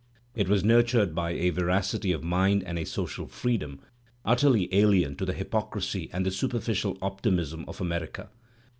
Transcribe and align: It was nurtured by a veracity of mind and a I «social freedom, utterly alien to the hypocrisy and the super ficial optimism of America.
It 0.33 0.49
was 0.49 0.63
nurtured 0.63 1.13
by 1.13 1.29
a 1.33 1.51
veracity 1.51 2.11
of 2.11 2.23
mind 2.23 2.63
and 2.63 2.79
a 2.79 2.81
I 2.81 2.83
«social 2.85 3.27
freedom, 3.27 3.81
utterly 4.25 4.67
alien 4.73 5.15
to 5.17 5.25
the 5.27 5.33
hypocrisy 5.33 6.09
and 6.11 6.25
the 6.25 6.31
super 6.31 6.57
ficial 6.57 6.97
optimism 7.03 7.65
of 7.67 7.79
America. 7.79 8.31